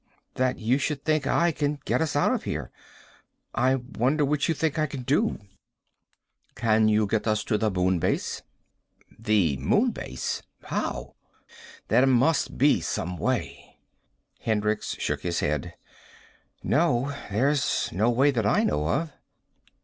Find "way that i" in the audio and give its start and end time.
18.09-18.63